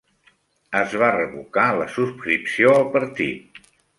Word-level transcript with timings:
Es 0.79 0.95
va 1.01 1.09
revocar 1.15 1.67
la 1.81 1.87
subscripció 1.97 2.75
al 2.81 2.91
partit. 2.99 3.63